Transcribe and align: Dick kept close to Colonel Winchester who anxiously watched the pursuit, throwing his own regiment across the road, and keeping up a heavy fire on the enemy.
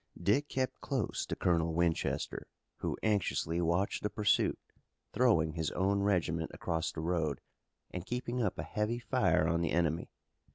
Dick 0.19 0.47
kept 0.49 0.81
close 0.81 1.27
to 1.27 1.35
Colonel 1.35 1.75
Winchester 1.75 2.47
who 2.77 2.97
anxiously 3.03 3.61
watched 3.61 4.01
the 4.01 4.09
pursuit, 4.09 4.57
throwing 5.13 5.51
his 5.53 5.69
own 5.73 6.01
regiment 6.01 6.49
across 6.55 6.91
the 6.91 7.01
road, 7.01 7.39
and 7.91 8.03
keeping 8.03 8.41
up 8.41 8.57
a 8.57 8.63
heavy 8.63 8.97
fire 8.97 9.47
on 9.47 9.61
the 9.61 9.69
enemy. 9.69 10.09